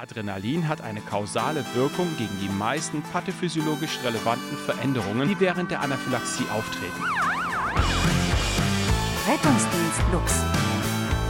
[0.00, 6.46] Adrenalin hat eine kausale Wirkung gegen die meisten pathophysiologisch relevanten Veränderungen, die während der Anaphylaxie
[6.50, 7.04] auftreten.
[9.28, 10.32] Rettungsdienst Lux,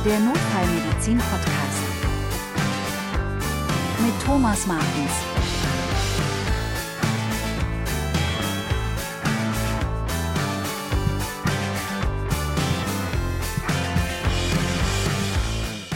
[0.04, 1.82] der Notfallmedizin-Podcast.
[4.04, 5.10] Mit Thomas Martens.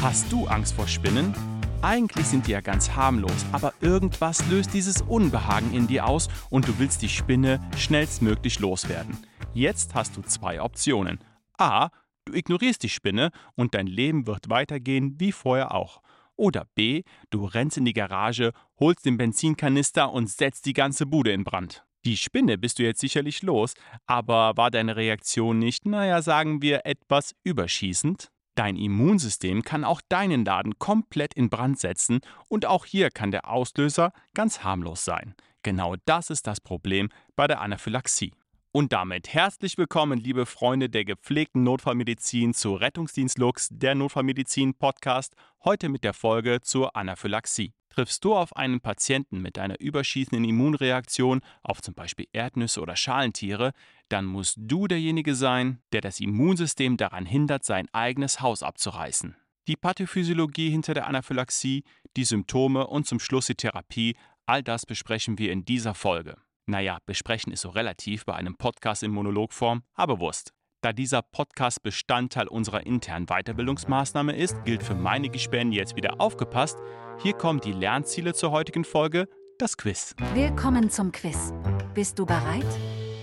[0.02, 1.53] Hast du Angst vor Spinnen?
[1.84, 6.66] Eigentlich sind die ja ganz harmlos, aber irgendwas löst dieses Unbehagen in dir aus und
[6.66, 9.18] du willst die Spinne schnellstmöglich loswerden.
[9.52, 11.18] Jetzt hast du zwei Optionen.
[11.58, 11.90] A.
[12.24, 16.00] Du ignorierst die Spinne und dein Leben wird weitergehen wie vorher auch.
[16.36, 17.02] Oder B.
[17.28, 21.84] Du rennst in die Garage, holst den Benzinkanister und setzt die ganze Bude in Brand.
[22.06, 23.74] Die Spinne bist du jetzt sicherlich los,
[24.06, 28.30] aber war deine Reaktion nicht, naja, sagen wir, etwas überschießend?
[28.54, 33.50] Dein Immunsystem kann auch deinen Laden komplett in Brand setzen und auch hier kann der
[33.50, 35.34] Auslöser ganz harmlos sein.
[35.64, 38.32] Genau das ist das Problem bei der Anaphylaxie.
[38.70, 45.34] Und damit herzlich willkommen, liebe Freunde der gepflegten Notfallmedizin zu Rettungsdienst Lux, der Notfallmedizin Podcast,
[45.64, 47.72] heute mit der Folge zur Anaphylaxie.
[47.94, 53.72] Triffst du auf einen Patienten mit einer überschießenden Immunreaktion auf zum Beispiel Erdnüsse oder Schalentiere,
[54.08, 59.36] dann musst du derjenige sein, der das Immunsystem daran hindert, sein eigenes Haus abzureißen.
[59.68, 61.84] Die Pathophysiologie hinter der Anaphylaxie,
[62.16, 66.36] die Symptome und zum Schluss die Therapie, all das besprechen wir in dieser Folge.
[66.66, 70.52] Naja, besprechen ist so relativ bei einem Podcast in Monologform, aber Wurst.
[70.84, 76.76] Da dieser Podcast Bestandteil unserer internen Weiterbildungsmaßnahme ist, gilt für meine Gespänne jetzt wieder aufgepasst.
[77.22, 79.26] Hier kommen die Lernziele zur heutigen Folge,
[79.56, 80.14] das Quiz.
[80.34, 81.54] Willkommen zum Quiz.
[81.94, 82.66] Bist du bereit?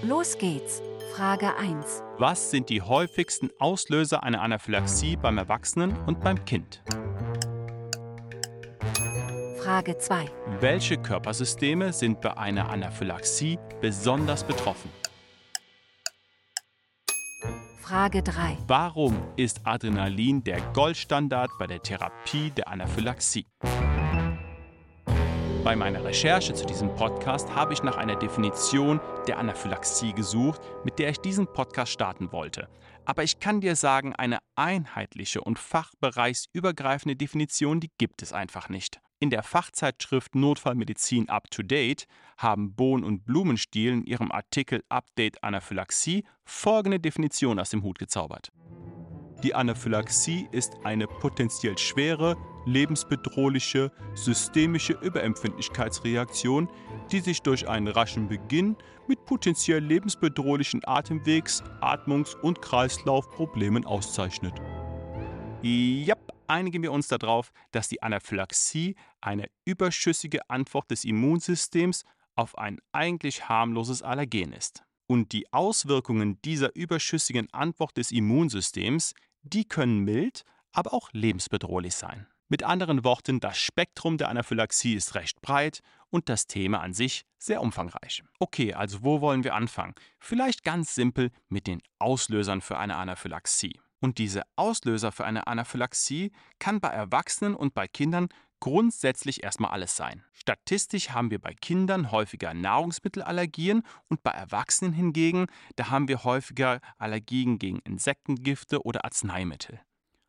[0.01, 0.81] Los geht's.
[1.15, 2.01] Frage 1.
[2.17, 6.81] Was sind die häufigsten Auslöser einer Anaphylaxie beim Erwachsenen und beim Kind?
[9.59, 10.25] Frage 2.
[10.61, 14.89] Welche Körpersysteme sind bei einer Anaphylaxie besonders betroffen?
[17.81, 18.59] Frage 3.
[18.67, 23.47] Warum ist Adrenalin der Goldstandard bei der Therapie der Anaphylaxie?
[25.63, 30.99] Bei meiner Recherche zu diesem Podcast habe ich nach einer Definition der Anaphylaxie gesucht, mit
[30.99, 32.69] der ich diesen Podcast starten wollte.
[33.05, 39.01] Aber ich kann dir sagen, eine einheitliche und fachbereichsübergreifende Definition, die gibt es einfach nicht.
[39.21, 42.07] In der Fachzeitschrift Notfallmedizin Up to Date
[42.39, 48.51] haben Bohn und Blumenstiel in ihrem Artikel Update Anaphylaxie folgende Definition aus dem Hut gezaubert.
[49.43, 56.67] Die Anaphylaxie ist eine potenziell schwere, lebensbedrohliche, systemische Überempfindlichkeitsreaktion,
[57.11, 58.75] die sich durch einen raschen Beginn
[59.07, 64.55] mit potenziell lebensbedrohlichen Atemwegs-, Atmungs- und Kreislaufproblemen auszeichnet.
[65.61, 66.15] Ja,
[66.51, 72.03] einigen wir uns darauf, dass die Anaphylaxie eine überschüssige Antwort des Immunsystems
[72.35, 74.83] auf ein eigentlich harmloses Allergen ist.
[75.07, 82.27] Und die Auswirkungen dieser überschüssigen Antwort des Immunsystems, die können mild, aber auch lebensbedrohlich sein.
[82.47, 85.79] Mit anderen Worten, das Spektrum der Anaphylaxie ist recht breit
[86.09, 88.23] und das Thema an sich sehr umfangreich.
[88.39, 89.95] Okay, also wo wollen wir anfangen?
[90.19, 93.79] Vielleicht ganz simpel mit den Auslösern für eine Anaphylaxie.
[94.01, 98.27] Und diese Auslöser für eine Anaphylaxie kann bei Erwachsenen und bei Kindern
[98.59, 100.23] grundsätzlich erstmal alles sein.
[100.33, 106.79] Statistisch haben wir bei Kindern häufiger Nahrungsmittelallergien und bei Erwachsenen hingegen, da haben wir häufiger
[106.97, 109.79] Allergien gegen Insektengifte oder Arzneimittel.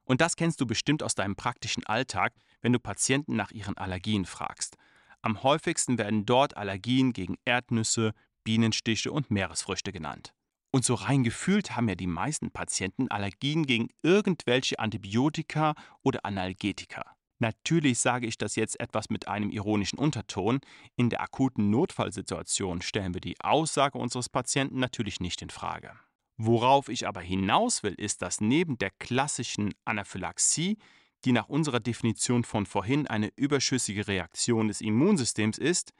[0.05, 4.25] Und das kennst du bestimmt aus deinem praktischen Alltag, wenn du Patienten nach ihren Allergien
[4.25, 4.77] fragst.
[5.22, 8.12] Am häufigsten werden dort Allergien gegen Erdnüsse,
[8.44, 10.34] Bienenstiche und Meeresfrüchte genannt.
[10.75, 17.15] Und so rein gefühlt haben ja die meisten Patienten Allergien gegen irgendwelche Antibiotika oder Analgetika.
[17.41, 20.61] Natürlich sage ich das jetzt etwas mit einem ironischen Unterton.
[20.97, 25.93] In der akuten Notfallsituation stellen wir die Aussage unseres Patienten natürlich nicht in Frage.
[26.38, 30.78] Worauf ich aber hinaus will, ist, dass neben der klassischen Anaphylaxie,
[31.25, 35.93] die nach unserer Definition von vorhin eine überschüssige Reaktion des Immunsystems ist,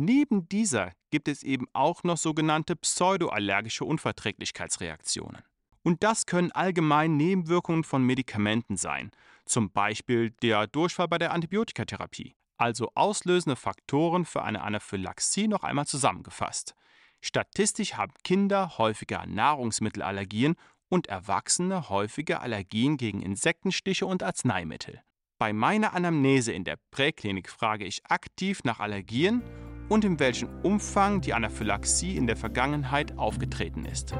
[0.00, 5.42] Neben dieser gibt es eben auch noch sogenannte pseudoallergische Unverträglichkeitsreaktionen.
[5.82, 9.10] Und das können allgemein Nebenwirkungen von Medikamenten sein,
[9.44, 12.36] zum Beispiel der Durchfall bei der Antibiotikatherapie.
[12.56, 16.76] Also auslösende Faktoren für eine Anaphylaxie noch einmal zusammengefasst.
[17.20, 20.54] Statistisch haben Kinder häufiger Nahrungsmittelallergien
[20.88, 25.02] und Erwachsene häufiger Allergien gegen Insektenstiche und Arzneimittel.
[25.38, 29.42] Bei meiner Anamnese in der Präklinik frage ich aktiv nach Allergien
[29.88, 34.14] und in welchem Umfang die Anaphylaxie in der Vergangenheit aufgetreten ist.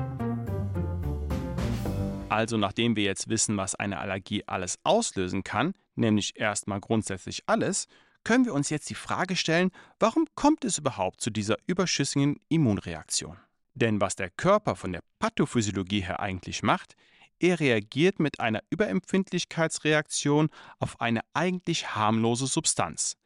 [2.29, 7.87] Also nachdem wir jetzt wissen, was eine Allergie alles auslösen kann, nämlich erstmal grundsätzlich alles,
[8.25, 13.38] können wir uns jetzt die Frage stellen, warum kommt es überhaupt zu dieser überschüssigen Immunreaktion?
[13.75, 16.94] Denn was der Körper von der Pathophysiologie her eigentlich macht,
[17.41, 20.50] er reagiert mit einer Überempfindlichkeitsreaktion
[20.81, 23.17] auf eine eigentlich harmlose Substanz.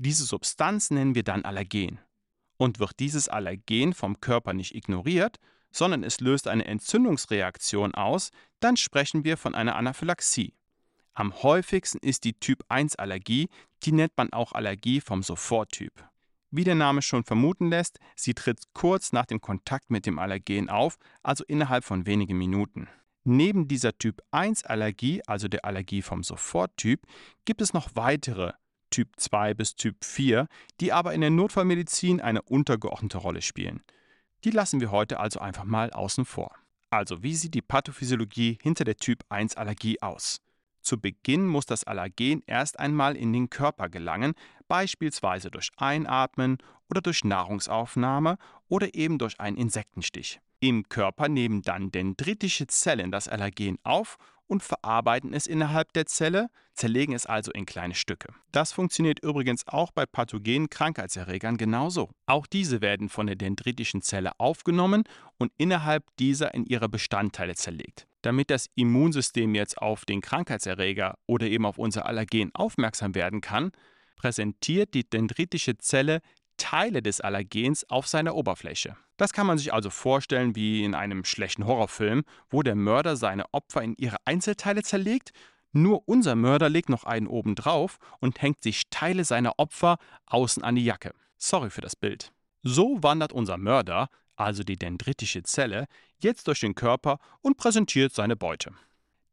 [0.00, 1.98] Diese Substanz nennen wir dann Allergen.
[2.56, 5.38] Und wird dieses Allergen vom Körper nicht ignoriert,
[5.72, 8.30] sondern es löst eine Entzündungsreaktion aus,
[8.60, 10.54] dann sprechen wir von einer Anaphylaxie.
[11.14, 13.48] Am häufigsten ist die Typ-1-Allergie,
[13.82, 15.92] die nennt man auch Allergie vom Soforttyp.
[16.52, 20.70] Wie der Name schon vermuten lässt, sie tritt kurz nach dem Kontakt mit dem Allergen
[20.70, 22.88] auf, also innerhalb von wenigen Minuten.
[23.24, 27.02] Neben dieser Typ-1-Allergie, also der Allergie vom Soforttyp,
[27.44, 28.52] gibt es noch weitere
[28.90, 30.48] Typ 2 bis Typ 4,
[30.80, 33.82] die aber in der Notfallmedizin eine untergeordnete Rolle spielen.
[34.44, 36.54] Die lassen wir heute also einfach mal außen vor.
[36.90, 40.40] Also, wie sieht die Pathophysiologie hinter der Typ 1 Allergie aus?
[40.80, 44.34] Zu Beginn muss das Allergen erst einmal in den Körper gelangen,
[44.68, 46.58] beispielsweise durch Einatmen
[46.88, 48.38] oder durch Nahrungsaufnahme
[48.68, 50.40] oder eben durch einen Insektenstich.
[50.60, 54.16] Im Körper nehmen dann dendritische Zellen das Allergen auf
[54.48, 58.32] und verarbeiten es innerhalb der Zelle, zerlegen es also in kleine Stücke.
[58.50, 62.10] Das funktioniert übrigens auch bei pathogenen Krankheitserregern genauso.
[62.26, 65.04] Auch diese werden von der dendritischen Zelle aufgenommen
[65.38, 68.06] und innerhalb dieser in ihre Bestandteile zerlegt.
[68.22, 73.70] Damit das Immunsystem jetzt auf den Krankheitserreger oder eben auf unser Allergen aufmerksam werden kann,
[74.16, 76.20] präsentiert die dendritische Zelle
[76.56, 78.96] Teile des Allergens auf seiner Oberfläche.
[79.18, 83.52] Das kann man sich also vorstellen wie in einem schlechten Horrorfilm, wo der Mörder seine
[83.52, 85.32] Opfer in ihre Einzelteile zerlegt,
[85.72, 90.64] nur unser Mörder legt noch einen oben drauf und hängt sich Teile seiner Opfer außen
[90.64, 91.12] an die Jacke.
[91.36, 92.32] Sorry für das Bild.
[92.62, 95.86] So wandert unser Mörder, also die dendritische Zelle,
[96.20, 98.72] jetzt durch den Körper und präsentiert seine Beute.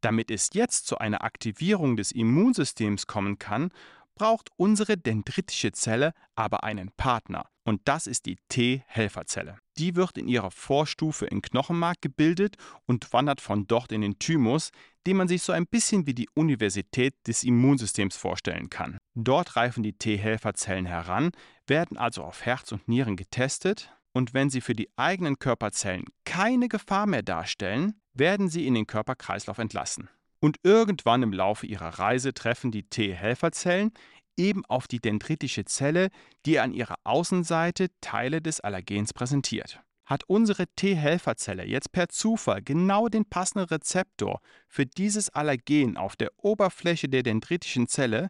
[0.00, 3.70] Damit es jetzt zu einer Aktivierung des Immunsystems kommen kann,
[4.16, 9.58] braucht unsere dendritische Zelle aber einen Partner und das ist die T-Helferzelle.
[9.76, 14.70] Die wird in ihrer Vorstufe im Knochenmark gebildet und wandert von dort in den Thymus,
[15.06, 18.98] den man sich so ein bisschen wie die Universität des Immunsystems vorstellen kann.
[19.14, 21.32] Dort reifen die T-Helferzellen heran,
[21.66, 26.68] werden also auf Herz und Nieren getestet und wenn sie für die eigenen Körperzellen keine
[26.68, 30.08] Gefahr mehr darstellen, werden sie in den Körperkreislauf entlassen.
[30.46, 33.90] Und irgendwann im Laufe ihrer Reise treffen die T-Helferzellen
[34.36, 36.08] eben auf die dendritische Zelle,
[36.44, 39.80] die an ihrer Außenseite Teile des Allergens präsentiert.
[40.04, 44.38] Hat unsere T-Helferzelle jetzt per Zufall genau den passenden Rezeptor
[44.68, 48.28] für dieses Allergen auf der Oberfläche der dendritischen Zelle,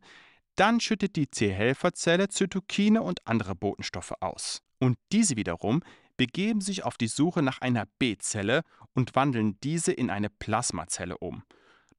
[0.54, 4.62] dann schüttet die T-Helferzelle Zytokine und andere Botenstoffe aus.
[4.78, 5.82] Und diese wiederum
[6.16, 8.62] begeben sich auf die Suche nach einer B-Zelle
[8.94, 11.42] und wandeln diese in eine Plasmazelle um.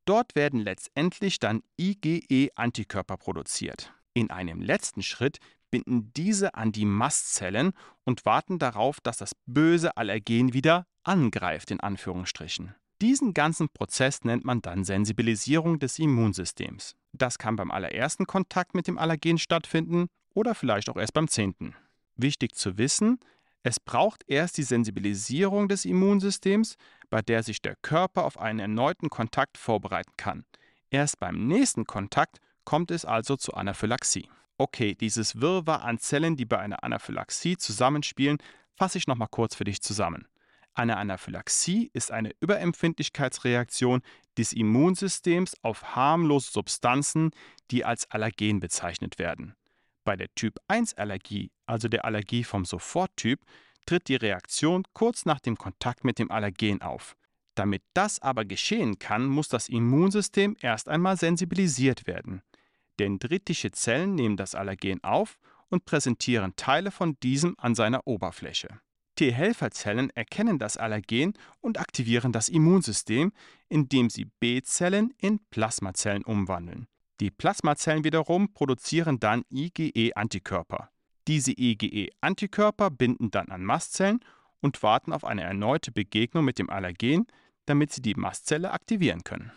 [0.07, 3.94] Dort werden letztendlich dann IgE-Antikörper produziert.
[4.13, 5.39] In einem letzten Schritt
[5.69, 7.74] binden diese an die Mastzellen
[8.06, 12.74] und warten darauf, dass das böse Allergen wieder angreift, in Anführungsstrichen.
[13.01, 16.95] Diesen ganzen Prozess nennt man dann Sensibilisierung des Immunsystems.
[17.12, 21.75] Das kann beim allerersten Kontakt mit dem Allergen stattfinden oder vielleicht auch erst beim zehnten.
[22.15, 23.19] Wichtig zu wissen,
[23.68, 26.78] es braucht erst die Sensibilisierung des Immunsystems,
[27.10, 30.46] bei der sich der Körper auf einen erneuten Kontakt vorbereiten kann.
[30.90, 34.30] Erst beim nächsten Kontakt kommt es also zu Anaphylaxie.
[34.58, 38.38] Okay, dieses Wirrwarr an Zellen, die bei einer Anaphylaxie zusammenspielen,
[38.74, 40.30] fasse ich nochmal kurz für dich zusammen.
[40.74, 44.02] Eine Anaphylaxie ist eine Überempfindlichkeitsreaktion
[44.38, 47.31] des Immunsystems auf harmlose Substanzen,
[47.69, 49.56] die als Allergen bezeichnet werden.
[50.07, 53.42] Bei der Typ-1-Allergie, also der Allergie vom Soforttyp,
[53.85, 57.18] tritt die Reaktion kurz nach dem Kontakt mit dem Allergen auf.
[57.56, 62.42] Damit das aber geschehen kann, muss das Immunsystem erst einmal sensibilisiert werden.
[62.99, 68.80] Dendritische Zellen nehmen das Allergen auf und präsentieren Teile von diesem an seiner Oberfläche.
[69.18, 73.33] T-Helferzellen erkennen das Allergen und aktivieren das Immunsystem,
[73.68, 76.87] indem sie B-Zellen in Plasmazellen umwandeln.
[77.19, 80.90] Die Plasmazellen wiederum produzieren dann IgE-Antikörper.
[81.28, 84.19] Diese IgE-Antikörper binden dann an Mastzellen
[84.62, 87.26] und warten auf eine erneute Begegnung mit dem Allergen,
[87.66, 89.52] damit sie die Mastzelle aktivieren können.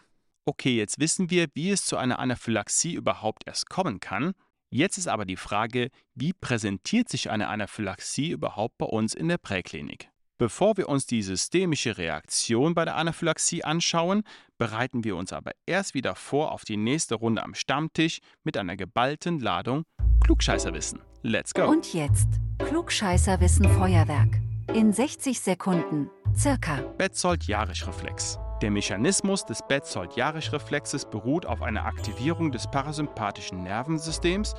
[0.46, 4.32] Okay, jetzt wissen wir, wie es zu einer Anaphylaxie überhaupt erst kommen kann.
[4.70, 9.38] Jetzt ist aber die Frage, wie präsentiert sich eine Anaphylaxie überhaupt bei uns in der
[9.38, 10.08] Präklinik?
[10.40, 14.22] Bevor wir uns die systemische Reaktion bei der Anaphylaxie anschauen,
[14.56, 18.74] bereiten wir uns aber erst wieder vor auf die nächste Runde am Stammtisch mit einer
[18.74, 19.84] geballten Ladung
[20.24, 21.02] Klugscheißerwissen.
[21.20, 21.66] Let's go!
[21.66, 22.26] Und jetzt
[22.58, 24.40] Klugscheißerwissen Feuerwerk.
[24.72, 26.76] In 60 Sekunden, circa.
[26.96, 28.38] Betzold-Jarisch-Reflex.
[28.62, 34.54] Der Mechanismus des Betzold-Jarisch-Reflexes beruht auf einer Aktivierung des parasympathischen Nervensystems,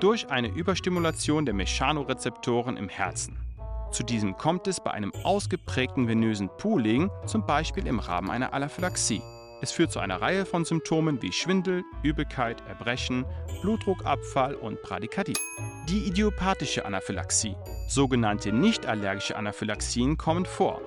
[0.00, 3.49] durch eine Überstimulation der Mechanorezeptoren im Herzen.
[3.90, 9.20] Zu diesem kommt es bei einem ausgeprägten venösen Pooling, zum Beispiel im Rahmen einer Anaphylaxie.
[9.62, 13.26] Es führt zu einer Reihe von Symptomen wie Schwindel, Übelkeit, Erbrechen,
[13.60, 15.36] Blutdruckabfall und Bradykardie.
[15.88, 17.56] Die idiopathische Anaphylaxie,
[17.88, 20.80] sogenannte nicht-allergische Anaphylaxien, kommen vor.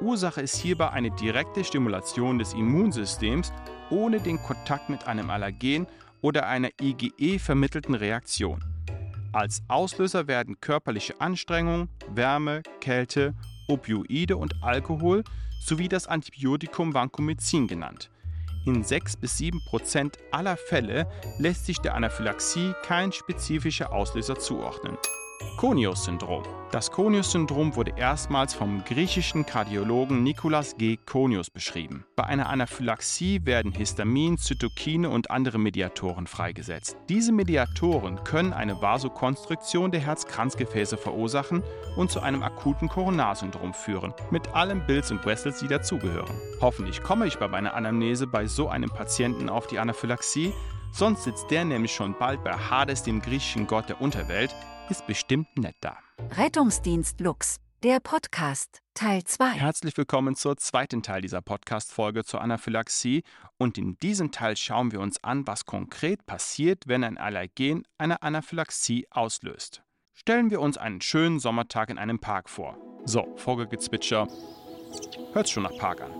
[0.00, 3.52] Ursache ist hierbei eine direkte Stimulation des Immunsystems
[3.90, 5.86] ohne den Kontakt mit einem Allergen
[6.20, 8.62] oder einer IgE vermittelten Reaktion.
[9.32, 13.34] Als Auslöser werden körperliche Anstrengung, Wärme, Kälte,
[13.68, 15.22] Opioide und Alkohol
[15.60, 18.10] sowie das Antibiotikum Vancomycin genannt.
[18.66, 21.06] In 6 bis 7 Prozent aller Fälle
[21.38, 24.98] lässt sich der Anaphylaxie kein spezifischer Auslöser zuordnen.
[25.60, 26.42] Konius-Syndrom.
[26.70, 30.96] Das Konius-Syndrom wurde erstmals vom griechischen Kardiologen Nikolaus G.
[30.96, 32.06] Konius beschrieben.
[32.16, 36.96] Bei einer Anaphylaxie werden Histamin, Zytokine und andere Mediatoren freigesetzt.
[37.10, 41.62] Diese Mediatoren können eine Vasokonstriktion der Herzkranzgefäße verursachen
[41.94, 46.40] und zu einem akuten Koronarsyndrom führen, mit allen Bills und Wessels, die dazugehören.
[46.62, 50.54] Hoffentlich komme ich bei meiner Anamnese bei so einem Patienten auf die Anaphylaxie,
[50.90, 54.54] sonst sitzt der nämlich schon bald bei Hades, dem griechischen Gott der Unterwelt,
[54.90, 55.96] ist bestimmt nett da.
[56.36, 59.52] Rettungsdienst Lux, der Podcast, Teil 2.
[59.52, 63.22] Herzlich willkommen zur zweiten Teil dieser Podcast-Folge zur Anaphylaxie.
[63.56, 68.22] Und in diesem Teil schauen wir uns an, was konkret passiert, wenn ein Allergen eine
[68.22, 69.82] Anaphylaxie auslöst.
[70.12, 72.76] Stellen wir uns einen schönen Sommertag in einem Park vor.
[73.04, 74.28] So, Vogelgezwitscher.
[75.32, 76.10] Hört's schon nach Park an.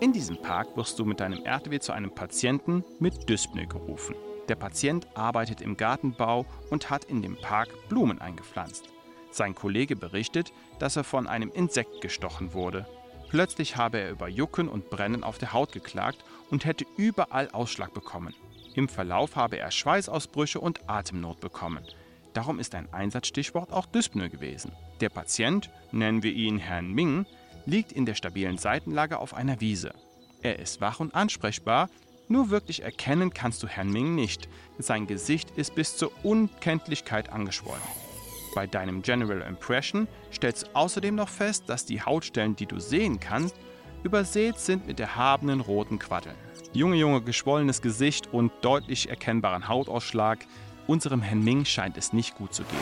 [0.00, 4.14] In diesem Park wirst du mit deinem RTW zu einem Patienten mit Dyspnoe gerufen.
[4.48, 8.88] Der Patient arbeitet im Gartenbau und hat in dem Park Blumen eingepflanzt.
[9.30, 12.86] Sein Kollege berichtet, dass er von einem Insekt gestochen wurde.
[13.30, 17.94] Plötzlich habe er über Jucken und Brennen auf der Haut geklagt und hätte überall Ausschlag
[17.94, 18.34] bekommen.
[18.74, 21.84] Im Verlauf habe er Schweißausbrüche und Atemnot bekommen.
[22.34, 24.72] Darum ist ein Einsatzstichwort auch Dyspnoe gewesen.
[25.00, 27.26] Der Patient, nennen wir ihn Herrn Ming,
[27.66, 29.94] liegt in der stabilen Seitenlage auf einer Wiese.
[30.42, 31.88] Er ist wach und ansprechbar,
[32.32, 34.48] nur wirklich erkennen kannst du Herrn Ming nicht.
[34.78, 37.82] Sein Gesicht ist bis zur Unkenntlichkeit angeschwollen.
[38.54, 43.20] Bei deinem General Impression stellst du außerdem noch fest, dass die Hautstellen, die du sehen
[43.20, 43.54] kannst,
[44.02, 46.36] übersät sind mit erhabenen roten Quaddeln.
[46.72, 50.40] Junge, junge, geschwollenes Gesicht und deutlich erkennbaren Hautausschlag.
[50.92, 52.78] Unserem Herrn Ming scheint es nicht gut zu gehen.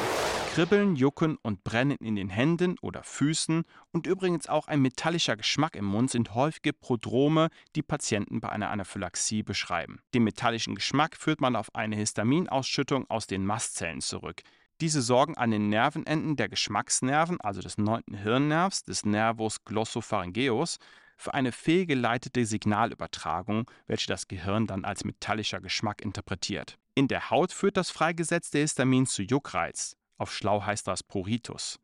[0.52, 3.62] Kribbeln, Jucken und Brennen in den Händen oder Füßen
[3.92, 8.70] und übrigens auch ein metallischer Geschmack im Mund sind häufige Prodrome, die Patienten bei einer
[8.70, 10.00] Anaphylaxie beschreiben.
[10.12, 14.40] Den metallischen Geschmack führt man auf eine Histaminausschüttung aus den Mastzellen zurück.
[14.80, 20.78] Diese sorgen an den Nervenenden der Geschmacksnerven, also des neunten Hirnnervs, des Nervus glossopharyngeus,
[21.16, 26.79] für eine fehlgeleitete Signalübertragung, welche das Gehirn dann als metallischer Geschmack interpretiert.
[26.94, 29.96] In der Haut führt das freigesetzte Histamin zu Juckreiz.
[30.18, 31.78] Auf schlau heißt das Pruritus.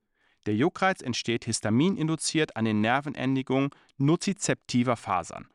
[0.46, 5.48] Der Juckreiz entsteht histamininduziert an den Nervenendigungen nozizeptiver Fasern.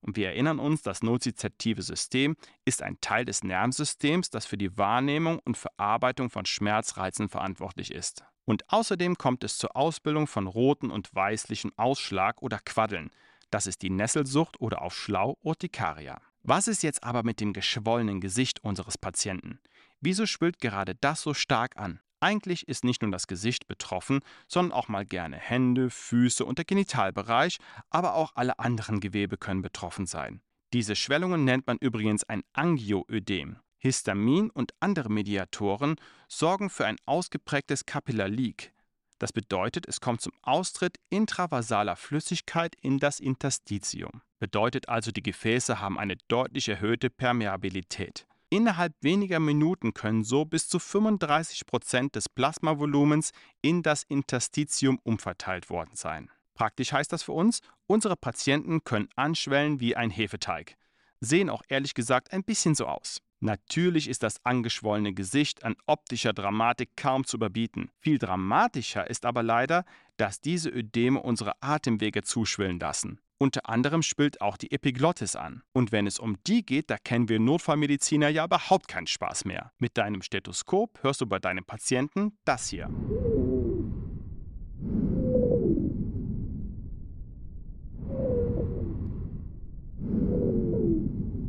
[0.00, 4.76] Und wir erinnern uns, das nozizeptive System ist ein Teil des Nervensystems, das für die
[4.78, 8.24] Wahrnehmung und Verarbeitung von Schmerzreizen verantwortlich ist.
[8.44, 13.10] Und außerdem kommt es zur Ausbildung von roten und weißlichem Ausschlag oder Quaddeln.
[13.50, 16.20] Das ist die Nesselsucht oder auf Schlau Urtikaria.
[16.42, 19.60] Was ist jetzt aber mit dem geschwollenen Gesicht unseres Patienten?
[20.00, 22.00] Wieso schwillt gerade das so stark an?
[22.20, 26.64] Eigentlich ist nicht nur das Gesicht betroffen, sondern auch mal gerne Hände, Füße und der
[26.64, 27.58] Genitalbereich,
[27.90, 30.40] aber auch alle anderen Gewebe können betroffen sein.
[30.72, 33.58] Diese Schwellungen nennt man übrigens ein Angioödem.
[33.78, 35.94] Histamin und andere Mediatoren
[36.26, 38.72] sorgen für ein ausgeprägtes Kapillarleak.
[39.18, 44.22] Das bedeutet, es kommt zum Austritt intravasaler Flüssigkeit in das Interstitium.
[44.38, 48.26] Bedeutet also, die Gefäße haben eine deutlich erhöhte Permeabilität.
[48.50, 55.68] Innerhalb weniger Minuten können so bis zu 35 Prozent des Plasmavolumens in das Interstitium umverteilt
[55.68, 56.30] worden sein.
[56.54, 60.76] Praktisch heißt das für uns, unsere Patienten können anschwellen wie ein Hefeteig.
[61.20, 63.18] Sehen auch ehrlich gesagt ein bisschen so aus.
[63.40, 67.90] Natürlich ist das angeschwollene Gesicht an optischer Dramatik kaum zu überbieten.
[68.00, 69.84] Viel dramatischer ist aber leider,
[70.16, 73.20] dass diese Ödeme unsere Atemwege zuschwillen lassen.
[73.40, 75.62] Unter anderem spielt auch die Epiglottis an.
[75.72, 79.70] Und wenn es um die geht, da kennen wir Notfallmediziner ja überhaupt keinen Spaß mehr.
[79.78, 82.90] Mit deinem Stethoskop hörst du bei deinem Patienten das hier.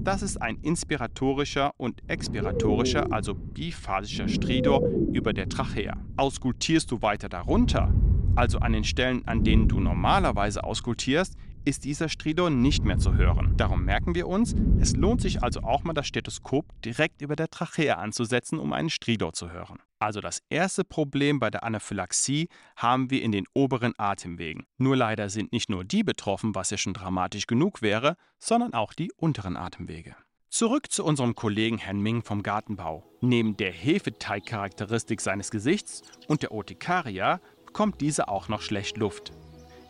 [0.01, 5.98] Das ist ein inspiratorischer und expiratorischer, also biphasischer Stridor über der Trachea.
[6.15, 7.94] Auskultierst du weiter darunter,
[8.36, 13.15] also an den Stellen, an denen du normalerweise auskultierst, ist dieser Stridor nicht mehr zu
[13.15, 13.56] hören.
[13.58, 17.50] Darum merken wir uns, es lohnt sich also auch mal das Stethoskop direkt über der
[17.50, 19.79] Trachea anzusetzen, um einen Stridor zu hören.
[20.00, 24.65] Also das erste Problem bei der Anaphylaxie haben wir in den oberen Atemwegen.
[24.77, 28.94] Nur leider sind nicht nur die betroffen, was ja schon dramatisch genug wäre, sondern auch
[28.94, 30.15] die unteren Atemwege.
[30.50, 33.03] Zurück zu unserem Kollegen Herrn Ming vom Gartenbau.
[33.20, 39.34] Neben der Hefeteigcharakteristik seines Gesichts und der Urtikaria bekommt dieser auch noch schlecht Luft.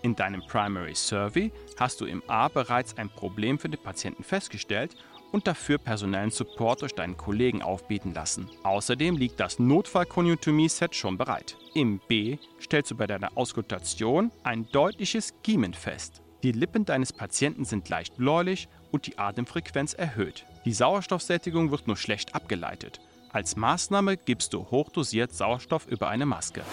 [0.02, 4.96] In deinem Primary Survey hast du im A bereits ein Problem für den Patienten festgestellt
[5.32, 8.50] und dafür personellen Support durch deinen Kollegen aufbieten lassen.
[8.64, 11.58] Außerdem liegt das Notfallkonjunktomie-Set schon bereit.
[11.74, 16.22] Im B stellst du bei deiner Auskultation ein deutliches Giemen fest.
[16.44, 20.46] Die Lippen deines Patienten sind leicht bläulich und die Atemfrequenz erhöht.
[20.66, 23.02] Die Sauerstoffsättigung wird nur schlecht abgeleitet.
[23.32, 26.64] Als Maßnahme gibst du hochdosiert Sauerstoff über eine Maske.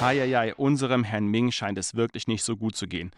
[0.00, 3.10] Heieiei, unserem Herrn Ming scheint es wirklich nicht so gut zu gehen.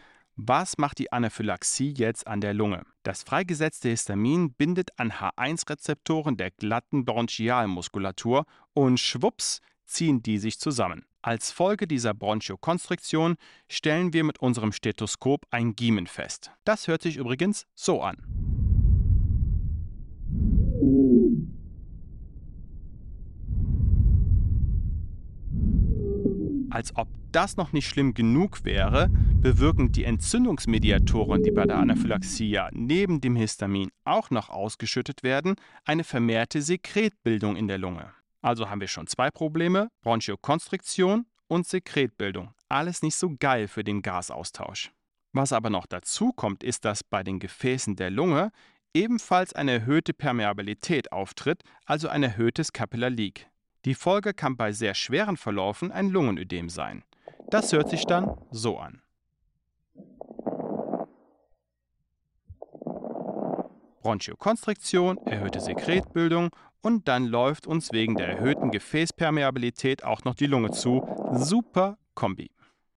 [0.42, 2.86] Was macht die Anaphylaxie jetzt an der Lunge?
[3.02, 11.04] Das freigesetzte Histamin bindet an H1-Rezeptoren der glatten Bronchialmuskulatur und schwupps ziehen die sich zusammen.
[11.20, 13.36] Als Folge dieser Bronchokonstriktion
[13.68, 16.52] stellen wir mit unserem Stethoskop ein Giemen fest.
[16.64, 18.39] Das hört sich übrigens so an.
[26.80, 32.58] Als ob das noch nicht schlimm genug wäre, bewirken die Entzündungsmediatoren, die bei der Anaphylaxie
[32.70, 38.14] neben dem Histamin auch noch ausgeschüttet werden, eine vermehrte Sekretbildung in der Lunge.
[38.40, 42.54] Also haben wir schon zwei Probleme, Bronchokonstriktion und Sekretbildung.
[42.70, 44.90] Alles nicht so geil für den Gasaustausch.
[45.34, 48.52] Was aber noch dazu kommt, ist, dass bei den Gefäßen der Lunge
[48.94, 53.49] ebenfalls eine erhöhte Permeabilität auftritt, also ein erhöhtes Capillar Leak.
[53.84, 57.02] Die Folge kann bei sehr schweren Verlaufen ein Lungenödem sein.
[57.48, 59.02] Das hört sich dann so an.
[64.02, 66.50] Bronchokonstriktion, erhöhte Sekretbildung
[66.82, 71.06] und dann läuft uns wegen der erhöhten Gefäßpermeabilität auch noch die Lunge zu.
[71.32, 72.50] Super Kombi.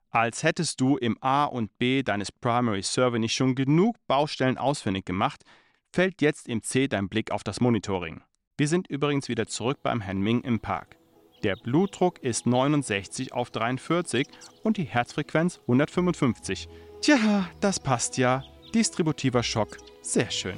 [0.10, 5.06] Als hättest du im A und B deines Primary Survey nicht schon genug Baustellen ausfindig
[5.06, 5.44] gemacht,
[5.92, 8.22] fällt jetzt im C dein Blick auf das Monitoring.
[8.56, 10.98] Wir sind übrigens wieder zurück beim Herrn Ming im Park.
[11.42, 14.28] Der Blutdruck ist 69 auf 43
[14.62, 16.70] und die Herzfrequenz 155.
[17.02, 18.44] Tja, das passt ja.
[18.76, 19.78] Distributiver Schock.
[20.04, 20.56] Sehr schön.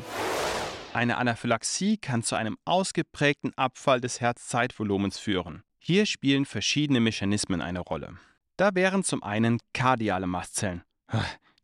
[0.94, 5.64] Eine Anaphylaxie kann zu einem ausgeprägten Abfall des Herzzeitvolumens führen.
[5.80, 8.18] Hier spielen verschiedene Mechanismen eine Rolle.
[8.58, 10.84] Da wären zum einen kardiale Mastzellen.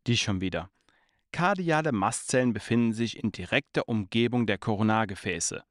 [0.07, 0.69] Die schon wieder.
[1.33, 5.63] Kardiale Mastzellen befinden sich in direkter Umgebung der Koronargefäße.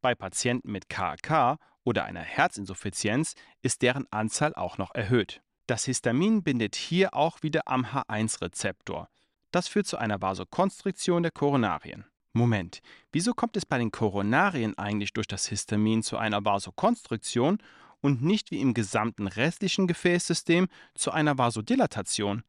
[0.00, 5.42] Bei Patienten mit KK oder einer Herzinsuffizienz ist deren Anzahl auch noch erhöht.
[5.66, 9.08] Das Histamin bindet hier auch wieder am H1-Rezeptor.
[9.50, 12.04] Das führt zu einer Vasokonstriktion der Koronarien.
[12.32, 12.80] Moment,
[13.10, 17.58] wieso kommt es bei den Koronarien eigentlich durch das Histamin zu einer Vasokonstriktion
[18.00, 22.44] und nicht wie im gesamten restlichen Gefäßsystem zu einer Vasodilatation?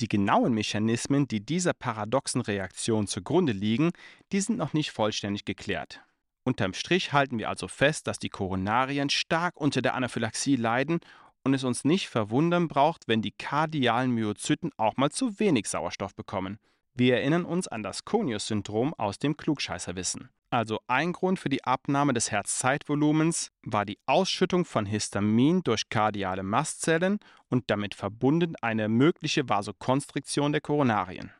[0.00, 3.92] Die genauen Mechanismen, die dieser paradoxen Reaktion zugrunde liegen,
[4.32, 6.02] die sind noch nicht vollständig geklärt.
[6.50, 10.98] Unterm Strich halten wir also fest, dass die Koronarien stark unter der Anaphylaxie leiden
[11.44, 16.16] und es uns nicht verwundern braucht, wenn die kardialen Myozyten auch mal zu wenig Sauerstoff
[16.16, 16.58] bekommen.
[16.92, 20.28] Wir erinnern uns an das Conius-Syndrom aus dem Klugscheißerwissen.
[20.50, 26.42] Also ein Grund für die Abnahme des Herzzeitvolumens war die Ausschüttung von Histamin durch kardiale
[26.42, 31.30] Mastzellen und damit verbunden eine mögliche Vasokonstriktion der Koronarien.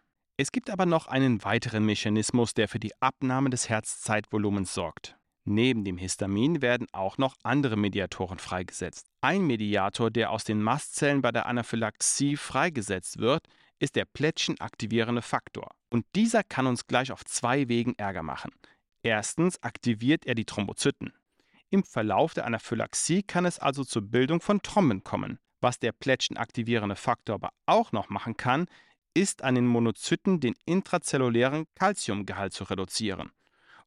[0.41, 5.19] Es gibt aber noch einen weiteren Mechanismus, der für die Abnahme des Herzzeitvolumens sorgt.
[5.45, 9.07] Neben dem Histamin werden auch noch andere Mediatoren freigesetzt.
[9.21, 13.49] Ein Mediator, der aus den Mastzellen bei der Anaphylaxie freigesetzt wird,
[13.81, 15.73] ist der plättchenaktivierende Faktor.
[15.91, 18.51] Und dieser kann uns gleich auf zwei Wegen Ärger machen.
[19.03, 21.13] Erstens aktiviert er die Thrombozyten.
[21.69, 25.39] Im Verlauf der Anaphylaxie kann es also zur Bildung von Thromben kommen.
[25.61, 28.65] Was der plättchenaktivierende Faktor aber auch noch machen kann,
[29.15, 33.31] ist an den Monozyten den intrazellulären Calciumgehalt zu reduzieren.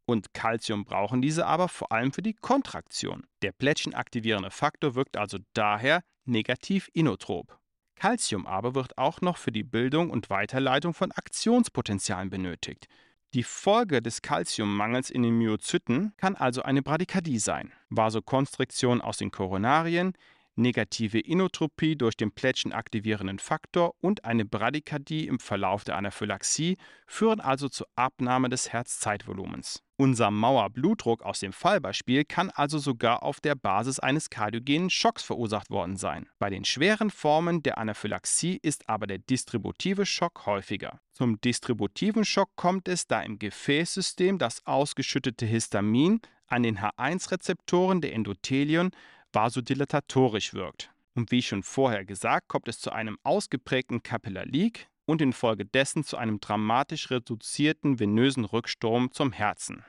[0.05, 3.23] Und Calcium brauchen diese aber vor allem für die Kontraktion.
[3.41, 7.57] Der plättchenaktivierende Faktor wirkt also daher negativ inotrop.
[7.95, 12.87] Calcium aber wird auch noch für die Bildung und Weiterleitung von Aktionspotenzialen benötigt.
[13.33, 17.71] Die Folge des Calciummangels in den Myozyten kann also eine Bradykardie sein.
[17.89, 20.13] Vasokonstriktion aus den Koronarien,
[20.55, 27.69] negative Inotropie durch den plättchenaktivierenden Faktor und eine Bradykardie im Verlauf der Anaphylaxie führen also
[27.69, 29.83] zur Abnahme des Herzzeitvolumens.
[29.95, 35.69] Unser Mauerblutdruck aus dem Fallbeispiel kann also sogar auf der Basis eines kardiogenen Schocks verursacht
[35.69, 36.27] worden sein.
[36.39, 40.99] Bei den schweren Formen der Anaphylaxie ist aber der distributive Schock häufiger.
[41.11, 48.13] Zum distributiven Schock kommt es, da im Gefäßsystem das ausgeschüttete Histamin an den H1-Rezeptoren der
[48.13, 48.91] Endothelien
[49.33, 50.91] vasodilatatorisch wirkt.
[51.15, 56.17] Und wie schon vorher gesagt, kommt es zu einem ausgeprägten Capillar Leak, und infolgedessen zu
[56.17, 59.83] einem dramatisch reduzierten venösen Rücksturm zum Herzen.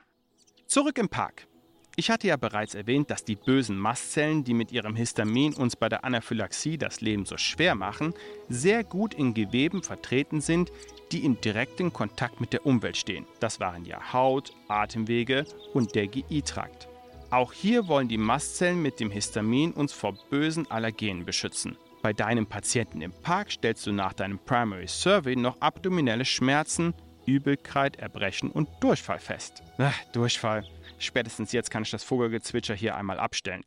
[0.67, 1.47] Zurück im Park.
[1.97, 5.89] Ich hatte ja bereits erwähnt, dass die bösen Mastzellen, die mit ihrem Histamin uns bei
[5.89, 8.15] der Anaphylaxie das Leben so schwer machen,
[8.49, 10.73] sehr gut in Geweben vertreten sind,
[11.13, 13.27] die in direktem Kontakt mit der Umwelt stehen.
[13.39, 16.89] Das waren ja Haut, Atemwege und der GI-Trakt.
[17.35, 21.77] Auch hier wollen die Mastzellen mit dem Histamin uns vor bösen Allergenen beschützen.
[22.01, 26.95] Bei deinem Patienten im Park stellst du nach deinem Primary Survey noch abdominelle Schmerzen,
[27.27, 29.65] Übelkeit, Erbrechen und Durchfall fest.
[29.79, 30.65] Ach, Durchfall.
[31.01, 33.65] Spätestens jetzt kann ich das Vogelgezwitscher hier einmal abstellen.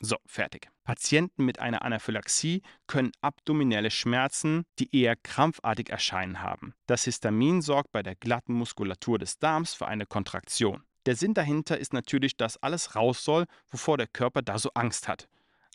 [0.00, 0.66] So, fertig.
[0.82, 6.74] Patienten mit einer Anaphylaxie können abdominelle Schmerzen, die eher krampfartig erscheinen haben.
[6.88, 10.82] Das Histamin sorgt bei der glatten Muskulatur des Darms für eine Kontraktion.
[11.06, 15.08] Der Sinn dahinter ist natürlich, dass alles raus soll, wovor der Körper da so Angst
[15.08, 15.28] hat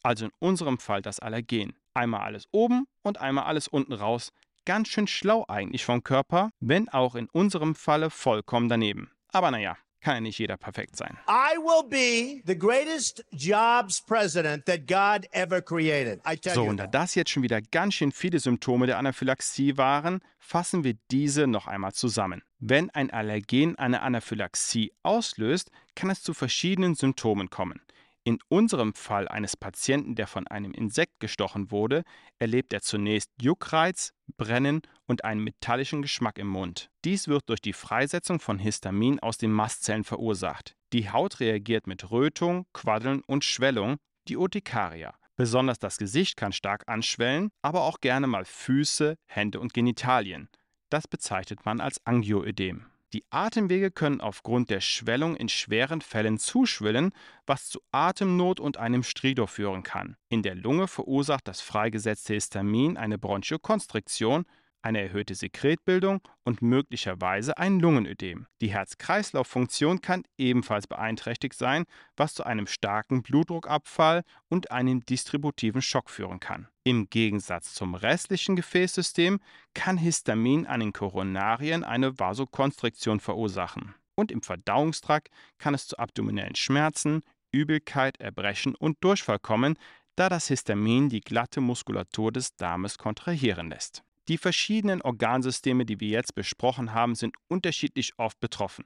[0.04, 1.74] also in unserem Fall das Allergen.
[1.94, 4.32] Einmal alles oben und einmal alles unten raus.
[4.66, 9.12] Ganz schön schlau eigentlich vom Körper, wenn auch in unserem Falle vollkommen daneben.
[9.30, 11.18] Aber naja, kann ja nicht jeder perfekt sein.
[11.28, 16.22] I will be the greatest jobs president that God ever created.
[16.54, 20.84] so, und da das jetzt schon wieder ganz schön viele Symptome der Anaphylaxie waren, fassen
[20.84, 22.42] wir diese noch einmal zusammen.
[22.64, 27.82] Wenn ein Allergen eine Anaphylaxie auslöst, kann es zu verschiedenen Symptomen kommen.
[28.24, 32.04] In unserem Fall eines Patienten, der von einem Insekt gestochen wurde,
[32.38, 36.92] erlebt er zunächst Juckreiz, Brennen und einen metallischen Geschmack im Mund.
[37.04, 40.76] Dies wird durch die Freisetzung von Histamin aus den Mastzellen verursacht.
[40.94, 43.98] Die Haut reagiert mit Rötung, Quaddeln und Schwellung,
[44.28, 45.16] die Urtikaria.
[45.36, 50.48] Besonders das Gesicht kann stark anschwellen, aber auch gerne mal Füße, Hände und Genitalien.
[50.92, 52.86] Das bezeichnet man als Angioödem.
[53.14, 57.14] Die Atemwege können aufgrund der Schwellung in schweren Fällen zuschwillen,
[57.46, 60.18] was zu Atemnot und einem Stridor führen kann.
[60.28, 64.46] In der Lunge verursacht das freigesetzte Histamin eine Bronchokonstriktion,
[64.82, 68.48] eine erhöhte Sekretbildung und möglicherweise ein Lungenödem.
[68.62, 71.86] Die Herz-Kreislauf-Funktion kann ebenfalls beeinträchtigt sein,
[72.18, 76.68] was zu einem starken Blutdruckabfall und einem distributiven Schock führen kann.
[76.84, 79.40] Im Gegensatz zum restlichen Gefäßsystem
[79.74, 83.94] kann Histamin an den Koronarien eine Vasokonstriktion verursachen.
[84.16, 89.78] Und im Verdauungstrakt kann es zu abdominellen Schmerzen, Übelkeit, Erbrechen und Durchfall kommen,
[90.16, 94.04] da das Histamin die glatte Muskulatur des Darmes kontrahieren lässt.
[94.28, 98.86] Die verschiedenen Organsysteme, die wir jetzt besprochen haben, sind unterschiedlich oft betroffen.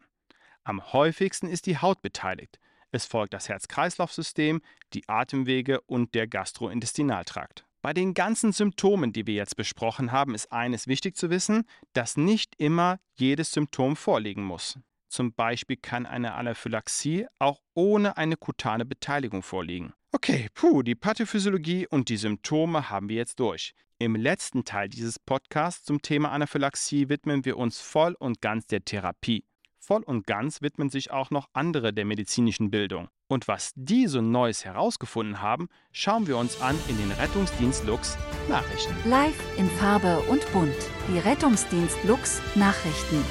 [0.63, 2.59] Am häufigsten ist die Haut beteiligt.
[2.91, 4.61] Es folgt das Herz-Kreislauf-System,
[4.93, 7.65] die Atemwege und der Gastrointestinaltrakt.
[7.81, 12.17] Bei den ganzen Symptomen, die wir jetzt besprochen haben, ist eines wichtig zu wissen, dass
[12.17, 14.79] nicht immer jedes Symptom vorliegen muss.
[15.15, 19.93] Zum Beispiel kann eine Anaphylaxie auch ohne eine kutane Beteiligung vorliegen.
[20.11, 23.71] Okay, puh, die Pathophysiologie und die Symptome haben wir jetzt durch.
[23.97, 28.83] Im letzten Teil dieses Podcasts zum Thema Anaphylaxie widmen wir uns voll und ganz der
[28.83, 29.45] Therapie.
[29.79, 33.07] Voll und ganz widmen sich auch noch andere der medizinischen Bildung.
[33.29, 38.17] Und was die so Neues herausgefunden haben, schauen wir uns an in den Rettungsdienst Lux
[38.49, 38.93] Nachrichten.
[39.09, 40.75] Live in Farbe und bunt.
[41.07, 43.23] Die Rettungsdienst Lux Nachrichten.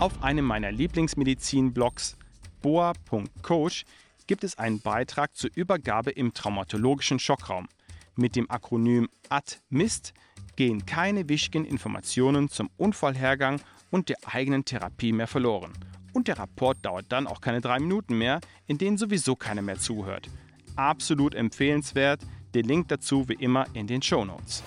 [0.00, 2.16] Auf einem meiner Lieblingsmedizin-Blogs
[2.62, 3.84] boa.coach
[4.26, 7.68] gibt es einen Beitrag zur Übergabe im traumatologischen Schockraum.
[8.16, 10.14] Mit dem Akronym ADMIST
[10.56, 13.60] gehen keine wichtigen Informationen zum Unfallhergang
[13.90, 15.74] und der eigenen Therapie mehr verloren.
[16.14, 19.78] Und der Rapport dauert dann auch keine drei Minuten mehr, in denen sowieso keiner mehr
[19.78, 20.30] zuhört.
[20.76, 22.22] Absolut empfehlenswert,
[22.54, 24.62] den Link dazu wie immer in den Show Notes.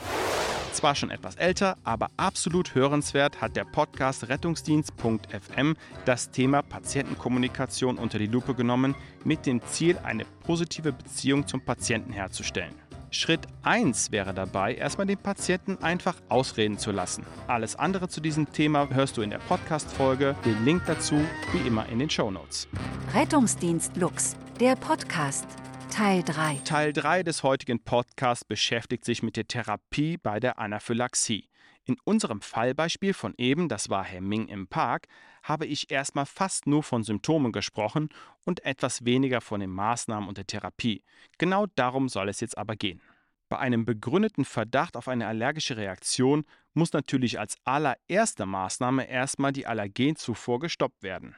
[0.74, 8.18] Zwar schon etwas älter, aber absolut hörenswert hat der Podcast Rettungsdienst.fm das Thema Patientenkommunikation unter
[8.18, 12.74] die Lupe genommen, mit dem Ziel, eine positive Beziehung zum Patienten herzustellen.
[13.12, 17.24] Schritt 1 wäre dabei, erstmal den Patienten einfach ausreden zu lassen.
[17.46, 20.36] Alles andere zu diesem Thema hörst du in der Podcast-Folge.
[20.44, 22.68] Den Link dazu wie immer in den Show Notes.
[23.14, 25.46] Rettungsdienst Lux, der Podcast.
[25.94, 26.56] Teil 3.
[26.66, 31.50] Teil 3 des heutigen Podcasts beschäftigt sich mit der Therapie bei der Anaphylaxie.
[31.86, 35.06] In unserem Fallbeispiel von eben, das war Herr Ming im Park,
[35.44, 38.10] habe ich erstmal fast nur von Symptomen gesprochen
[38.44, 41.04] und etwas weniger von den Maßnahmen und der Therapie.
[41.38, 43.00] Genau darum soll es jetzt aber gehen.
[43.48, 49.68] Bei einem begründeten Verdacht auf eine allergische Reaktion muss natürlich als allererste Maßnahme erstmal die
[49.68, 51.36] Allergenzufuhr gestoppt werden.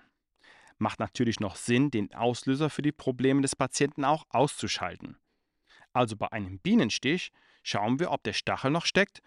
[0.77, 5.17] Macht natürlich noch Sinn, den Auslöser für die Probleme des Patienten auch auszuschalten.
[5.93, 7.31] Also bei einem Bienenstich
[7.63, 9.21] schauen wir, ob der Stachel noch steckt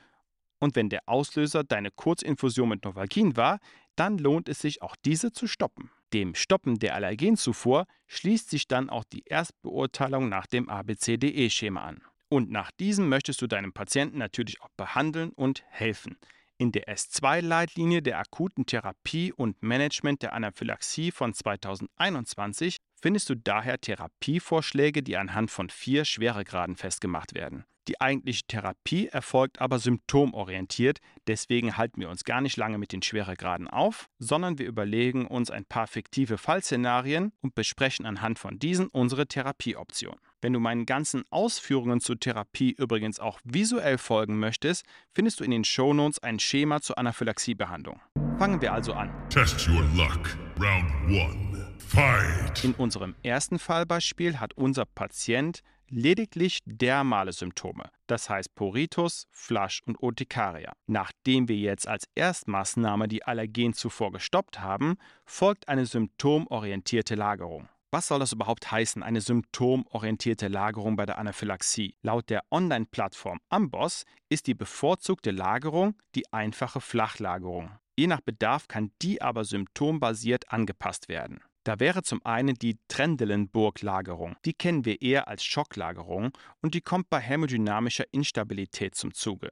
[0.59, 3.61] und wenn der Auslöser deine Kurzinfusion mit Novalgin war,
[3.97, 5.91] dann lohnt es sich auch diese zu stoppen.
[6.13, 12.03] Dem Stoppen der Allergenzufuhr schließt sich dann auch die Erstbeurteilung nach dem ABCDE-Schema an.
[12.29, 16.19] Und nach diesem möchtest du deinem Patienten natürlich auch behandeln und helfen.
[16.61, 23.81] In der S2-Leitlinie der akuten Therapie und Management der Anaphylaxie von 2021 findest du daher
[23.81, 27.65] Therapievorschläge, die anhand von vier Schweregraden festgemacht werden.
[27.87, 33.03] Die eigentliche Therapie erfolgt aber symptomorientiert, deswegen halten wir uns gar nicht lange mit den
[33.03, 38.89] Schweregraden auf, sondern wir überlegen uns ein paar fiktive Fallszenarien und besprechen anhand von diesen
[38.89, 40.19] unsere Therapieoption.
[40.41, 45.51] Wenn du meinen ganzen Ausführungen zur Therapie übrigens auch visuell folgen möchtest, findest du in
[45.51, 48.01] den Shownotes ein Schema zur Anaphylaxiebehandlung.
[48.39, 49.11] Fangen wir also an.
[49.31, 50.39] Test your luck.
[50.61, 51.83] Round 1.
[51.85, 52.65] Fight.
[52.65, 60.01] In unserem ersten Fallbeispiel hat unser Patient lediglich dermale Symptome, das heißt Poritus, Flasch und
[60.01, 60.73] Urtikaria.
[60.87, 67.69] Nachdem wir jetzt als Erstmaßnahme die Allergen zuvor gestoppt haben, folgt eine symptomorientierte Lagerung.
[67.91, 71.95] Was soll das überhaupt heißen, eine symptomorientierte Lagerung bei der Anaphylaxie?
[72.03, 77.71] Laut der Online-Plattform Amboss ist die bevorzugte Lagerung die einfache Flachlagerung.
[77.97, 81.41] Je nach Bedarf kann die aber symptombasiert angepasst werden.
[81.65, 84.37] Da wäre zum einen die Trendelenburg-Lagerung.
[84.45, 89.51] Die kennen wir eher als Schocklagerung und die kommt bei hämodynamischer Instabilität zum Zuge.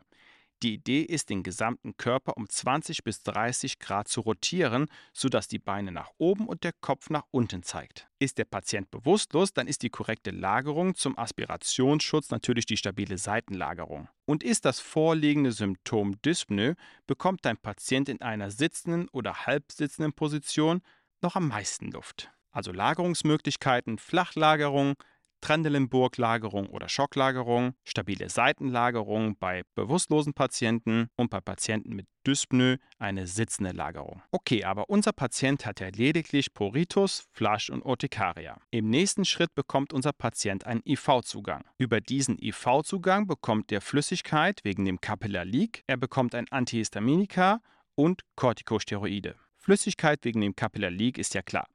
[0.62, 5.58] Die Idee ist, den gesamten Körper um 20 bis 30 Grad zu rotieren, sodass die
[5.58, 8.08] Beine nach oben und der Kopf nach unten zeigt.
[8.18, 14.08] Ist der Patient bewusstlos, dann ist die korrekte Lagerung zum Aspirationsschutz natürlich die stabile Seitenlagerung.
[14.24, 16.74] Und ist das vorliegende Symptom Dyspnoe,
[17.06, 20.80] bekommt dein Patient in einer sitzenden oder halbsitzenden Position
[21.20, 22.30] noch am meisten Luft.
[22.50, 24.94] Also Lagerungsmöglichkeiten, Flachlagerung,
[25.40, 33.70] Trendelenburg-Lagerung oder Schocklagerung, stabile Seitenlagerung bei bewusstlosen Patienten und bei Patienten mit Dyspnoe eine sitzende
[33.70, 34.22] Lagerung.
[34.32, 38.58] Okay, aber unser Patient hat ja lediglich Poritus, Flasch und Urtikaria.
[38.70, 41.64] Im nächsten Schritt bekommt unser Patient einen IV-Zugang.
[41.78, 47.60] Über diesen IV-Zugang bekommt er Flüssigkeit wegen dem Capillar Leak, er bekommt ein Antihistaminika
[47.94, 49.36] und Corticosteroide.
[49.56, 51.66] Flüssigkeit wegen dem Capillar Leak ist ja klar.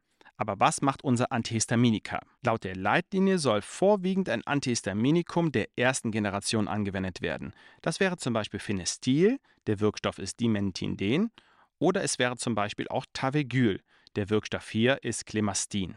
[0.42, 2.20] Aber was macht unser Antihistaminika?
[2.42, 7.54] Laut der Leitlinie soll vorwiegend ein Antihistaminikum der ersten Generation angewendet werden.
[7.84, 11.30] Das wäre zum Beispiel Phenestil, der Wirkstoff ist Dimentin-Den,
[11.78, 13.84] oder es wäre zum Beispiel auch Tavegyl,
[14.16, 15.96] der Wirkstoff hier ist Clemastin.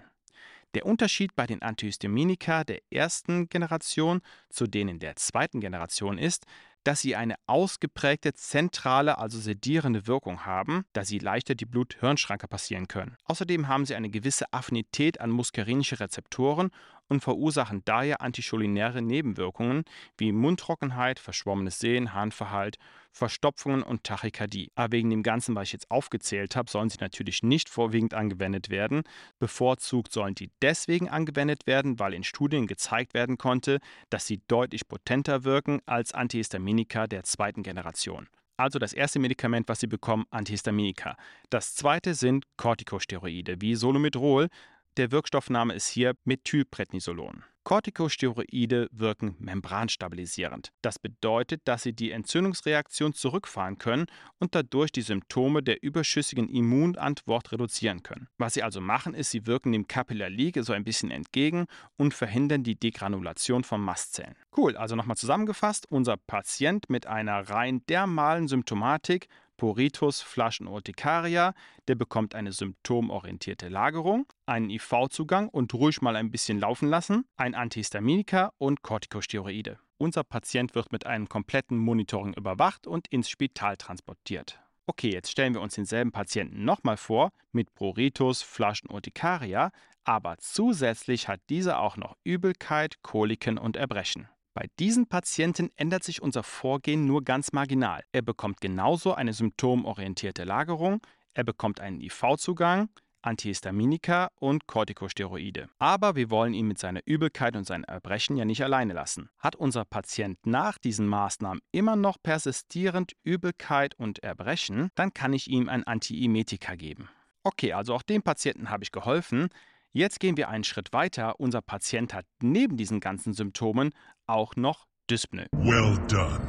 [0.74, 6.44] Der Unterschied bei den Antihistaminika der ersten Generation zu denen der zweiten Generation ist,
[6.84, 12.88] dass sie eine ausgeprägte zentrale, also sedierende Wirkung haben, da sie leichter die Blut-Hirn-Schranke passieren
[12.88, 13.16] können.
[13.24, 16.70] Außerdem haben sie eine gewisse Affinität an muskarinische Rezeptoren
[17.08, 19.84] und verursachen daher anticholinäre Nebenwirkungen
[20.16, 22.76] wie Mundtrockenheit, verschwommenes Sehen, Harnverhalt,
[23.12, 24.70] Verstopfungen und Tachykardie.
[24.74, 28.70] Aber wegen dem Ganzen, was ich jetzt aufgezählt habe, sollen sie natürlich nicht vorwiegend angewendet
[28.70, 29.02] werden.
[29.38, 33.78] Bevorzugt sollen die deswegen angewendet werden, weil in Studien gezeigt werden konnte,
[34.10, 38.28] dass sie deutlich potenter wirken als Antihistaminika der zweiten Generation.
[38.56, 41.16] Also das erste Medikament, was Sie bekommen, Antihistaminika.
[41.50, 44.48] Das zweite sind Corticosteroide wie Solomedrol,
[44.96, 47.44] der Wirkstoffname ist hier Methylprednisolon.
[47.64, 50.68] Corticosteroide wirken membranstabilisierend.
[50.82, 54.04] Das bedeutet, dass sie die Entzündungsreaktion zurückfahren können
[54.38, 58.28] und dadurch die Symptome der überschüssigen Immunantwort reduzieren können.
[58.36, 61.64] Was sie also machen, ist, sie wirken dem Capillar Leak so ein bisschen entgegen
[61.96, 64.36] und verhindern die Degranulation von Mastzellen.
[64.54, 71.54] Cool, also nochmal zusammengefasst, unser Patient mit einer rein dermalen Symptomatik Poritus Flaschenortikaria,
[71.88, 77.54] der bekommt eine symptomorientierte Lagerung, einen IV-Zugang und ruhig mal ein bisschen laufen lassen, ein
[77.54, 79.78] Antihistaminika und Corticosteroide.
[79.96, 84.60] Unser Patient wird mit einem kompletten Monitoring überwacht und ins Spital transportiert.
[84.86, 89.70] Okay, jetzt stellen wir uns denselben Patienten nochmal vor mit Pruritus Flaschenortikaria,
[90.04, 94.28] aber zusätzlich hat dieser auch noch Übelkeit, Koliken und Erbrechen.
[94.54, 98.04] Bei diesen Patienten ändert sich unser Vorgehen nur ganz marginal.
[98.12, 101.00] Er bekommt genauso eine symptomorientierte Lagerung,
[101.34, 102.88] er bekommt einen IV-Zugang,
[103.22, 105.68] Antihistaminika und Corticosteroide.
[105.78, 109.28] Aber wir wollen ihn mit seiner Übelkeit und seinen Erbrechen ja nicht alleine lassen.
[109.38, 115.48] Hat unser Patient nach diesen Maßnahmen immer noch persistierend Übelkeit und Erbrechen, dann kann ich
[115.48, 117.08] ihm ein Antiemetika geben.
[117.42, 119.48] Okay, also auch dem Patienten habe ich geholfen.
[119.92, 121.38] Jetzt gehen wir einen Schritt weiter.
[121.38, 123.90] Unser Patient hat neben diesen ganzen Symptomen
[124.26, 125.46] auch noch Dyspnoe.
[125.52, 126.40] Well done.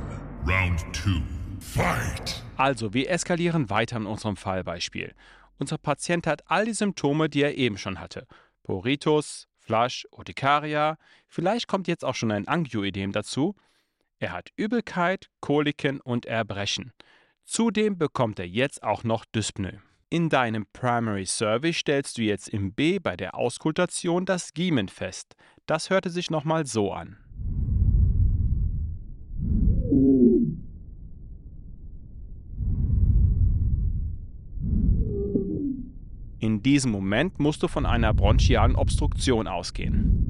[0.47, 1.21] Round 2.
[1.59, 2.43] fight!
[2.57, 5.13] Also, wir eskalieren weiter in unserem Fallbeispiel.
[5.57, 8.27] Unser Patient hat all die Symptome, die er eben schon hatte.
[8.63, 13.55] Poritus, Flasch, Urtikaria, vielleicht kommt jetzt auch schon ein Angioidem dazu.
[14.19, 16.93] Er hat Übelkeit, Koliken und Erbrechen.
[17.43, 19.81] Zudem bekommt er jetzt auch noch Dyspnoe.
[20.09, 25.35] In deinem Primary Survey stellst du jetzt im B bei der Auskultation das Giemen fest.
[25.65, 27.17] Das hörte sich nochmal so an.
[36.45, 40.27] In diesem Moment musst du von einer bronchialen Obstruktion ausgehen.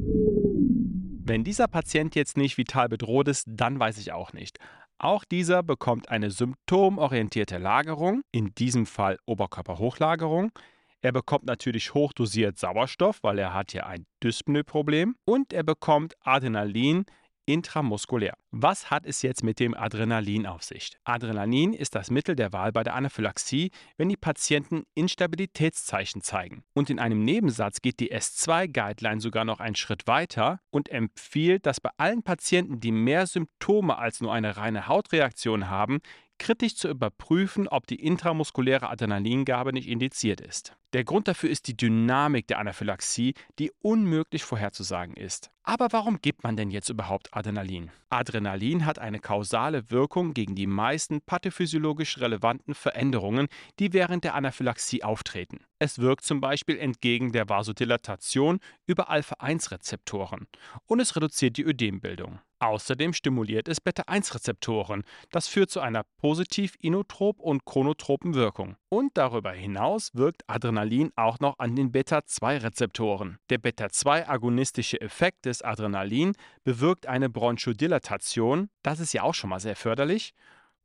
[1.25, 4.57] Wenn dieser Patient jetzt nicht vital bedroht ist, dann weiß ich auch nicht.
[4.97, 10.53] Auch dieser bekommt eine symptomorientierte Lagerung, in diesem Fall Oberkörperhochlagerung.
[11.01, 15.17] Er bekommt natürlich hochdosiert Sauerstoff, weil er hat ja ein Dyspnoe-Problem.
[15.25, 17.03] Und er bekommt Adrenalin
[17.45, 18.33] intramuskulär.
[18.51, 20.97] Was hat es jetzt mit dem Adrenalin auf sich?
[21.03, 26.63] Adrenalin ist das Mittel der Wahl bei der Anaphylaxie, wenn die Patienten Instabilitätszeichen zeigen.
[26.73, 31.81] Und in einem Nebensatz geht die S2-Guideline sogar noch einen Schritt weiter und empfiehlt, dass
[31.81, 35.99] bei allen Patienten, die mehr Symptome als nur eine reine Hautreaktion haben,
[36.37, 40.75] kritisch zu überprüfen, ob die intramuskuläre Adrenalingabe nicht indiziert ist.
[40.93, 45.51] Der Grund dafür ist die Dynamik der Anaphylaxie, die unmöglich vorherzusagen ist.
[45.63, 47.91] Aber warum gibt man denn jetzt überhaupt Adrenalin?
[48.09, 53.47] Adrenalin hat eine kausale Wirkung gegen die meisten pathophysiologisch relevanten Veränderungen,
[53.79, 55.65] die während der Anaphylaxie auftreten.
[55.79, 60.47] Es wirkt zum Beispiel entgegen der Vasodilatation über Alpha-1-Rezeptoren
[60.85, 62.39] und es reduziert die Ödembildung.
[62.65, 65.03] Außerdem stimuliert es Beta-1-Rezeptoren.
[65.29, 68.75] Das führt zu einer positiv inotrop und chronotropen Wirkung.
[68.89, 73.37] Und darüber hinaus wirkt Adrenalin auch noch an den Beta-2-Rezeptoren.
[73.51, 78.71] Der Beta-2-agonistische Effekt des Adrenalin bewirkt eine Bronchodilatation.
[78.81, 80.33] Das ist ja auch schon mal sehr förderlich.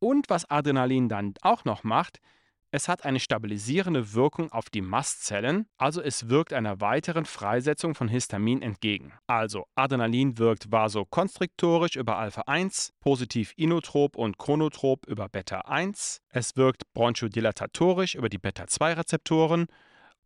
[0.00, 2.20] Und was Adrenalin dann auch noch macht,
[2.72, 8.08] es hat eine stabilisierende Wirkung auf die Mastzellen, also es wirkt einer weiteren Freisetzung von
[8.08, 9.12] Histamin entgegen.
[9.26, 18.14] Also Adrenalin wirkt vasokonstriktorisch über Alpha-1, positiv inotrop und chronotrop über Beta-1, es wirkt bronchodilatatorisch
[18.14, 19.66] über die Beta-2-Rezeptoren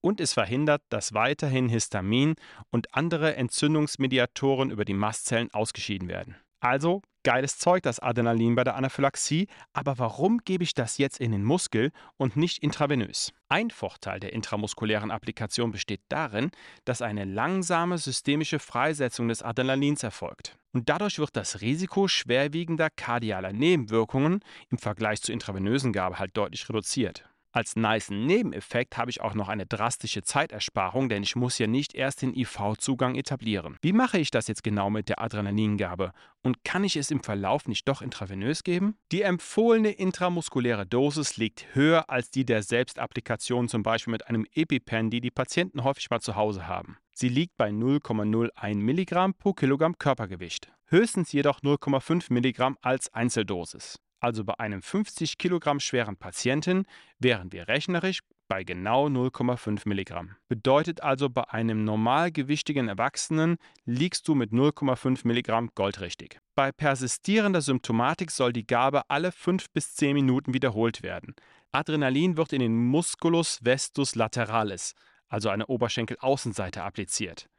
[0.01, 2.35] und es verhindert, dass weiterhin Histamin
[2.71, 6.37] und andere Entzündungsmediatoren über die Mastzellen ausgeschieden werden.
[6.65, 11.31] Also geiles Zeug, das Adrenalin bei der Anaphylaxie, aber warum gebe ich das jetzt in
[11.31, 13.35] den Muskel und nicht intravenös?
[13.51, 16.51] Ein Vorteil der intramuskulären Applikation besteht darin,
[16.87, 20.57] dass eine langsame systemische Freisetzung des Adrenalins erfolgt.
[20.73, 26.67] Und dadurch wird das Risiko schwerwiegender kardialer Nebenwirkungen im Vergleich zur intravenösen Gabe halt deutlich
[26.67, 27.29] reduziert.
[27.55, 31.95] Als nice Nebeneffekt habe ich auch noch eine drastische Zeitersparung, denn ich muss ja nicht
[31.95, 33.77] erst den IV-Zugang etablieren.
[33.81, 36.11] Wie mache ich das jetzt genau mit der Adrenalingabe?
[36.43, 38.97] Und kann ich es im Verlauf nicht doch intravenös geben?
[39.13, 45.11] Die empfohlene intramuskuläre Dosis liegt höher als die der Selbstapplikation, zum Beispiel mit einem EpiPen,
[45.11, 46.97] die die Patienten häufig mal zu Hause haben.
[47.13, 50.73] Sie liegt bei 0,01 Milligramm pro Kilogramm Körpergewicht.
[50.87, 56.87] Höchstens jedoch 0,5 Milligramm als Einzeldosis also bei einem 50 Kilogramm schweren Patienten,
[57.19, 60.35] wären wir rechnerisch bei genau 0,5 Milligramm.
[60.49, 66.41] Bedeutet also, bei einem normalgewichtigen Erwachsenen liegst du mit 0,5 Milligramm goldrichtig.
[66.55, 71.35] Bei persistierender Symptomatik soll die Gabe alle 5 bis 10 Minuten wiederholt werden.
[71.73, 74.95] Adrenalin wird in den Musculus vestus lateralis,
[75.29, 77.51] also eine Oberschenkelaußenseite, appliziert.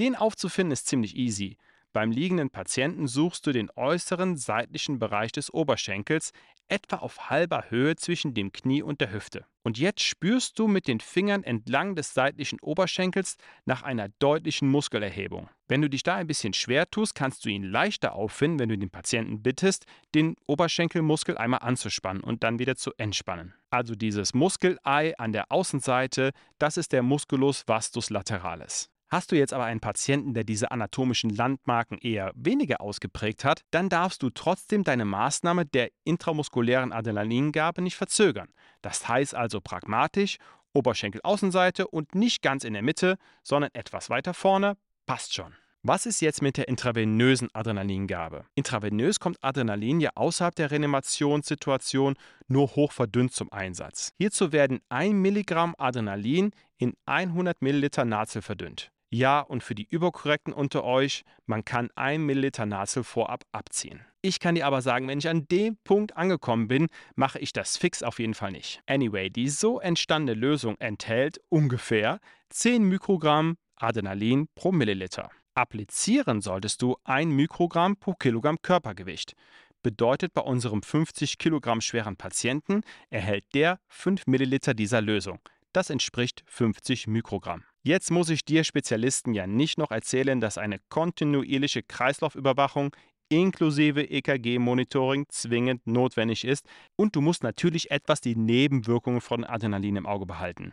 [0.00, 1.58] Den aufzufinden ist ziemlich easy.
[1.92, 6.32] Beim liegenden Patienten suchst du den äußeren seitlichen Bereich des Oberschenkels,
[6.68, 9.46] etwa auf halber Höhe zwischen dem Knie und der Hüfte.
[9.62, 15.48] Und jetzt spürst du mit den Fingern entlang des seitlichen Oberschenkels nach einer deutlichen Muskelerhebung.
[15.68, 18.78] Wenn du dich da ein bisschen schwer tust, kannst du ihn leichter auffinden, wenn du
[18.78, 23.54] den Patienten bittest, den Oberschenkelmuskel einmal anzuspannen und dann wieder zu entspannen.
[23.70, 28.90] Also dieses Muskelei an der Außenseite, das ist der Musculus vastus lateralis.
[29.08, 33.88] Hast du jetzt aber einen Patienten, der diese anatomischen Landmarken eher weniger ausgeprägt hat, dann
[33.88, 38.48] darfst du trotzdem deine Maßnahme der intramuskulären Adrenalingabe nicht verzögern.
[38.82, 40.38] Das heißt also pragmatisch,
[40.72, 45.54] Oberschenkelaußenseite und nicht ganz in der Mitte, sondern etwas weiter vorne, passt schon.
[45.82, 48.44] Was ist jetzt mit der intravenösen Adrenalingabe?
[48.56, 52.16] Intravenös kommt Adrenalin ja außerhalb der Reanimationssituation
[52.48, 54.10] nur hoch verdünnt zum Einsatz.
[54.18, 58.90] Hierzu werden 1 Milligramm Adrenalin in 100 Milliliter Nazel verdünnt.
[59.10, 64.04] Ja, und für die Überkorrekten unter euch, man kann 1 Milliliter Nazel vorab abziehen.
[64.20, 67.76] Ich kann dir aber sagen, wenn ich an dem Punkt angekommen bin, mache ich das
[67.76, 68.82] fix auf jeden Fall nicht.
[68.86, 75.30] Anyway, die so entstandene Lösung enthält ungefähr 10 Mikrogramm Adrenalin pro Milliliter.
[75.54, 79.34] Applizieren solltest du 1 Mikrogramm pro Kilogramm Körpergewicht.
[79.82, 85.38] bedeutet, bei unserem 50 Kilogramm schweren Patienten erhält der 5 Milliliter dieser Lösung.
[85.72, 87.62] Das entspricht 50 Mikrogramm.
[87.86, 92.90] Jetzt muss ich dir Spezialisten ja nicht noch erzählen, dass eine kontinuierliche Kreislaufüberwachung
[93.28, 96.66] inklusive EKG-Monitoring zwingend notwendig ist
[96.96, 100.72] und du musst natürlich etwas die Nebenwirkungen von Adrenalin im Auge behalten.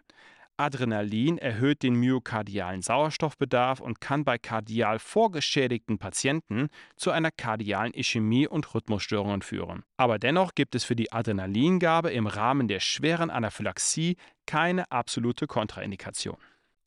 [0.58, 8.48] Adrenalin erhöht den myokardialen Sauerstoffbedarf und kann bei kardial vorgeschädigten Patienten zu einer kardialen Ischämie
[8.48, 9.84] und Rhythmusstörungen führen.
[9.98, 16.38] Aber dennoch gibt es für die Adrenalingabe im Rahmen der schweren Anaphylaxie keine absolute Kontraindikation.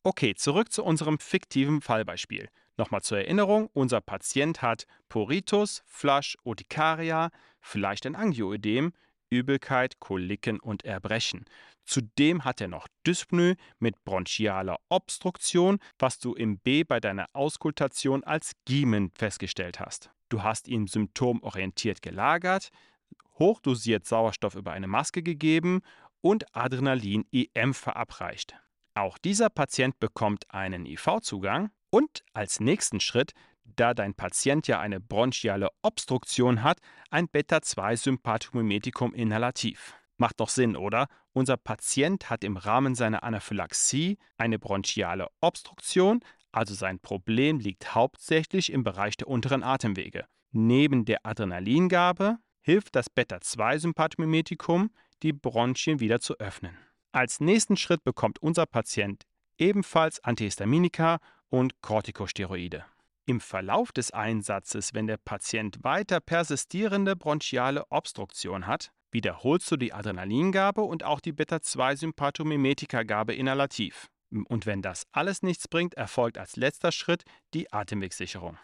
[0.07, 2.47] Okay, zurück zu unserem fiktiven Fallbeispiel.
[2.77, 7.29] Nochmal zur Erinnerung, unser Patient hat Poritus, Flush, Urtikaria,
[7.59, 8.93] vielleicht ein Angioödem,
[9.29, 11.43] Übelkeit, Koliken und Erbrechen.
[11.83, 18.23] Zudem hat er noch Dyspnoe mit bronchialer Obstruktion, was du im B bei deiner Auskultation
[18.23, 20.09] als Giemen festgestellt hast.
[20.29, 22.69] Du hast ihn symptomorientiert gelagert,
[23.39, 25.81] hochdosiert Sauerstoff über eine Maske gegeben
[26.21, 28.55] und Adrenalin-IM verabreicht.
[28.97, 33.33] Auch dieser Patient bekommt einen IV-Zugang und als nächsten Schritt,
[33.63, 36.79] da dein Patient ja eine bronchiale Obstruktion hat,
[37.11, 39.93] ein Beta-2-Sympathomimetikum inhalativ.
[40.17, 41.09] Macht doch Sinn, oder?
[41.31, 46.21] Unser Patient hat im Rahmen seiner Anaphylaxie eine bronchiale Obstruktion,
[46.51, 50.25] also sein Problem liegt hauptsächlich im Bereich der unteren Atemwege.
[50.49, 54.89] Neben der Adrenalingabe hilft das Beta-2-Sympathomimetikum,
[55.21, 56.86] die Bronchien wieder zu öffnen.
[57.11, 59.23] Als nächsten Schritt bekommt unser Patient
[59.57, 62.85] ebenfalls Antihistaminika und Corticosteroide.
[63.25, 69.93] Im Verlauf des Einsatzes, wenn der Patient weiter persistierende bronchiale Obstruktion hat, wiederholst du die
[69.93, 74.07] Adrenalingabe und auch die Beta-2-Sympathomimetika-Gabe inhalativ.
[74.29, 78.57] Und wenn das alles nichts bringt, erfolgt als letzter Schritt die Atemwegssicherung.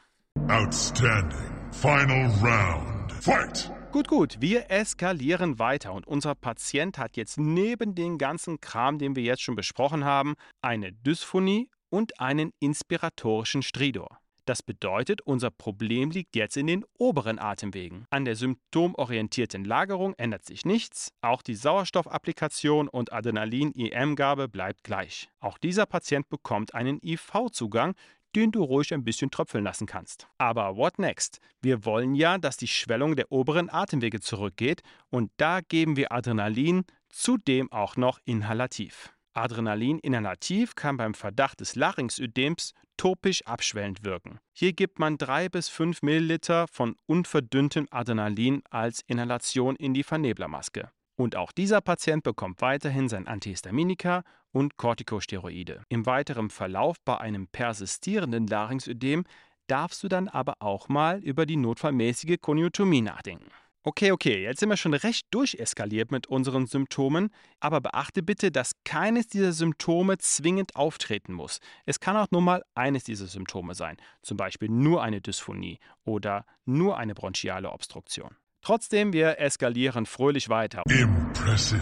[0.48, 1.72] Outstanding.
[1.72, 3.12] Final round.
[3.14, 3.72] Fight!
[3.94, 9.16] Gut, gut, wir eskalieren weiter und unser Patient hat jetzt neben dem ganzen Kram, den
[9.16, 10.34] wir jetzt schon besprochen haben,
[10.64, 14.18] eine Dysphonie und einen inspiratorischen Stridor.
[14.46, 18.08] Das bedeutet, unser Problem liegt jetzt in den oberen Atemwegen.
[18.10, 25.30] An der symptomorientierten Lagerung ändert sich nichts, auch die Sauerstoffapplikation und Adrenalin-IM-Gabe bleibt gleich.
[25.39, 27.94] Auch dieser Patient bekommt einen IV-Zugang,
[28.36, 30.27] den du ruhig ein bisschen tröpfeln lassen kannst.
[30.38, 31.39] Aber what next?
[31.61, 36.86] Wir wollen ja, dass die Schwellung der oberen Atemwege zurückgeht und da geben wir Adrenalin,
[37.09, 39.13] zudem auch noch inhalativ.
[39.34, 44.39] Adrenalin inhalativ kann beim Verdacht des Larynxödems topisch abschwellend wirken.
[44.53, 50.91] Hier gibt man 3 bis 5 Milliliter von unverdünntem Adrenalin als Inhalation in die Verneblermaske.
[51.16, 55.84] Und auch dieser Patient bekommt weiterhin sein Antihistaminika und Corticosteroide.
[55.89, 59.26] Im weiteren Verlauf bei einem persistierenden Larynxödem
[59.68, 63.49] darfst du dann aber auch mal über die notfallmäßige Konjunktomie nachdenken.
[63.86, 68.72] Okay, okay, jetzt sind wir schon recht durcheskaliert mit unseren Symptomen, aber beachte bitte, dass
[68.86, 71.59] keines dieser Symptome zwingend auftreten muss.
[71.86, 76.45] Es kann auch nur mal eines dieser Symptome sein, zum Beispiel nur eine Dysphonie oder
[76.64, 78.38] nur eine bronchiale Obstruktion.
[78.64, 80.84] Trotzdem, wir eskalieren fröhlich weiter.
[80.88, 81.82] Impressive.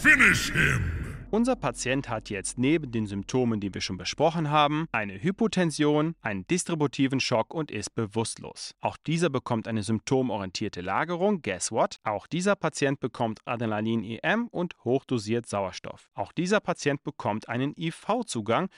[0.00, 1.00] Finish him!
[1.32, 6.44] Unser Patient hat jetzt neben den Symptomen, die wir schon besprochen haben, eine Hypotension, einen
[6.48, 8.74] distributiven Schock und ist bewusstlos.
[8.80, 11.40] Auch dieser bekommt eine symptomorientierte Lagerung.
[11.40, 11.98] Guess what?
[12.02, 16.10] Auch dieser Patient bekommt Adrenalin-EM und hochdosiert Sauerstoff.
[16.14, 18.68] Auch dieser Patient bekommt einen IV-Zugang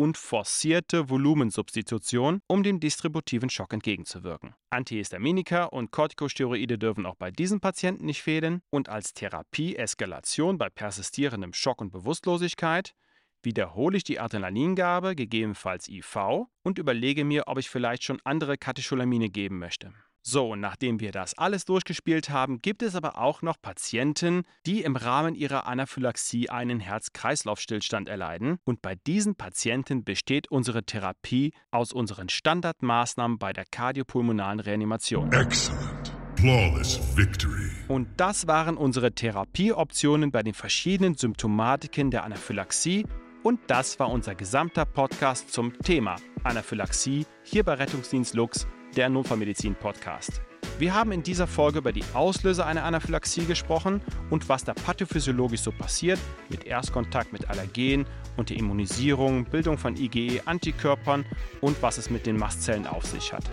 [0.00, 4.54] und forcierte Volumensubstitution, um dem distributiven Schock entgegenzuwirken.
[4.70, 11.52] Antihistaminika und Corticosteroide dürfen auch bei diesen Patienten nicht fehlen und als Therapie-Eskalation bei persistierendem
[11.52, 12.94] Schock und Bewusstlosigkeit
[13.42, 19.28] wiederhole ich die Adrenalingabe, gegebenenfalls IV, und überlege mir, ob ich vielleicht schon andere Katecholamine
[19.28, 19.92] geben möchte.
[20.22, 24.96] So, nachdem wir das alles durchgespielt haben, gibt es aber auch noch Patienten, die im
[24.96, 28.58] Rahmen ihrer Anaphylaxie einen Herz-Kreislauf-Stillstand erleiden.
[28.64, 35.32] Und bei diesen Patienten besteht unsere Therapie aus unseren Standardmaßnahmen bei der kardiopulmonalen Reanimation.
[35.32, 36.12] Excellent.
[36.36, 37.70] Flawless victory.
[37.88, 43.06] Und das waren unsere Therapieoptionen bei den verschiedenen Symptomatiken der Anaphylaxie.
[43.42, 48.66] Und das war unser gesamter Podcast zum Thema Anaphylaxie hier bei Rettungsdienst Lux
[48.96, 50.40] der Notfallmedizin-Podcast.
[50.78, 55.60] Wir haben in dieser Folge über die Auslöser einer Anaphylaxie gesprochen und was da pathophysiologisch
[55.60, 56.18] so passiert
[56.48, 61.26] mit Erstkontakt mit Allergen und der Immunisierung, Bildung von IgE-Antikörpern
[61.60, 63.44] und was es mit den Mastzellen auf sich hat.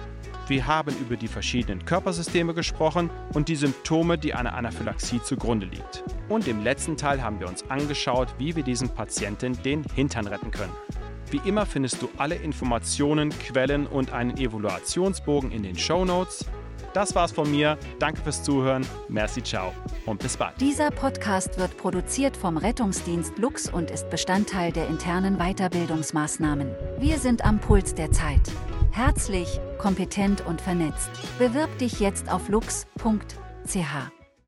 [0.47, 6.05] Wir haben über die verschiedenen Körpersysteme gesprochen und die Symptome, die einer Anaphylaxie zugrunde liegt.
[6.29, 10.51] Und im letzten Teil haben wir uns angeschaut, wie wir diesen Patienten den Hintern retten
[10.51, 10.71] können.
[11.31, 16.45] Wie immer findest du alle Informationen, Quellen und einen Evaluationsbogen in den Show Notes.
[16.93, 17.77] Das war's von mir.
[17.99, 18.85] Danke fürs Zuhören.
[19.07, 19.71] Merci, ciao
[20.05, 20.59] und bis bald.
[20.59, 26.71] Dieser Podcast wird produziert vom Rettungsdienst Lux und ist Bestandteil der internen Weiterbildungsmaßnahmen.
[26.99, 28.41] Wir sind am Puls der Zeit.
[28.91, 31.11] Herzlich, kompetent und vernetzt.
[31.37, 34.16] Bewirb dich jetzt auf lux.ch.